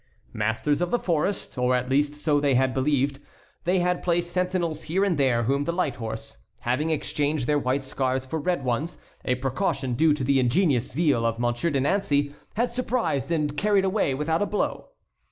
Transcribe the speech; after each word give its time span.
Masters 0.33 0.81
of 0.81 0.89
the 0.89 0.97
forest, 0.97 1.59
or 1.59 1.75
at 1.75 1.87
least 1.87 2.15
so 2.15 2.39
they 2.39 2.55
had 2.55 2.73
believed, 2.73 3.19
they 3.65 3.77
had 3.77 4.01
placed 4.01 4.31
sentinels 4.31 4.81
here 4.85 5.03
and 5.03 5.15
there 5.15 5.43
whom 5.43 5.65
the 5.65 5.71
light 5.71 5.97
horse, 5.97 6.37
having 6.61 6.89
exchanged 6.89 7.45
their 7.45 7.59
white 7.59 7.83
scarfs 7.83 8.25
for 8.25 8.39
red 8.39 8.65
ones 8.65 8.97
(a 9.25 9.35
precaution 9.35 9.93
due 9.93 10.15
to 10.15 10.23
the 10.23 10.39
ingenious 10.39 10.91
zeal 10.91 11.23
of 11.23 11.37
Monsieur 11.37 11.69
de 11.69 11.79
Nancey), 11.81 12.33
had 12.55 12.71
surprised 12.73 13.31
and 13.31 13.55
carried 13.55 13.85
away 13.85 14.15
without 14.15 14.41
a 14.41 14.47
blow. 14.47 14.87